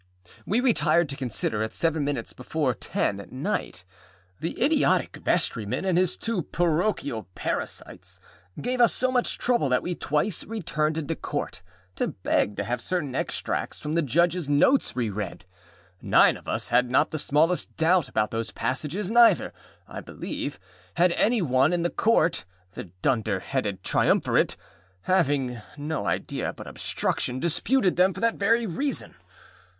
We 0.47 0.61
retired 0.61 1.09
to 1.09 1.15
consider, 1.15 1.61
at 1.61 1.75
seven 1.75 2.03
minutes 2.03 2.33
before 2.33 2.73
ten 2.73 3.19
at 3.19 3.31
night. 3.31 3.85
The 4.39 4.59
idiotic 4.59 5.17
vestryman 5.17 5.85
and 5.85 5.95
his 5.95 6.17
two 6.17 6.41
parochial 6.41 7.27
parasites 7.35 8.19
gave 8.59 8.81
us 8.81 8.95
so 8.95 9.11
much 9.11 9.37
trouble 9.37 9.69
that 9.69 9.83
we 9.83 9.93
twice 9.93 10.43
returned 10.45 10.97
into 10.97 11.15
Court 11.15 11.61
to 11.97 12.07
beg 12.07 12.55
to 12.55 12.63
have 12.63 12.81
certain 12.81 13.13
extracts 13.13 13.79
from 13.79 13.93
the 13.93 14.01
Judgeâs 14.01 14.49
notes 14.49 14.95
re 14.95 15.11
read. 15.11 15.45
Nine 16.01 16.35
of 16.35 16.47
us 16.47 16.69
had 16.69 16.89
not 16.89 17.11
the 17.11 17.19
smallest 17.19 17.77
doubt 17.77 18.09
about 18.09 18.31
those 18.31 18.49
passages, 18.49 19.11
neither, 19.11 19.53
I 19.87 20.01
believe, 20.01 20.57
had 20.95 21.11
any 21.11 21.43
one 21.43 21.71
in 21.73 21.83
the 21.83 21.91
Court; 21.91 22.43
the 22.71 22.85
dunder 23.03 23.39
headed 23.39 23.83
triumvirate, 23.83 24.57
having 25.03 25.61
no 25.77 26.07
idea 26.07 26.53
but 26.53 26.65
obstruction, 26.65 27.39
disputed 27.39 27.97
them 27.97 28.15
for 28.15 28.19
that 28.21 28.37
very 28.37 28.65
reason. 28.65 29.13